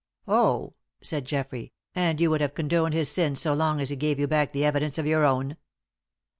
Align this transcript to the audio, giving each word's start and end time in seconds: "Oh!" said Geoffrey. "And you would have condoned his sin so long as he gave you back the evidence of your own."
"Oh!" 0.27 0.73
said 1.03 1.25
Geoffrey. 1.25 1.73
"And 1.93 2.19
you 2.19 2.31
would 2.31 2.41
have 2.41 2.55
condoned 2.55 2.95
his 2.95 3.11
sin 3.11 3.35
so 3.35 3.53
long 3.53 3.79
as 3.79 3.91
he 3.91 3.95
gave 3.95 4.17
you 4.17 4.25
back 4.25 4.51
the 4.51 4.65
evidence 4.65 4.97
of 4.97 5.05
your 5.05 5.23
own." 5.23 5.57